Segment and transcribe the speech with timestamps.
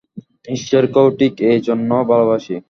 [0.45, 2.55] ঈশ্বরকেও ঠিক এই জন্য ভালবাসি।